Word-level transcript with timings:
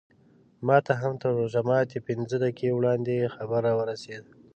ماته 0.67 0.93
هم 1.01 1.13
تر 1.21 1.29
روژه 1.39 1.61
ماتي 1.69 1.99
پینځه 2.07 2.35
دقیقې 2.43 2.69
وړاندې 2.73 3.31
خبر 3.35 3.61
راورسېد. 3.67 4.25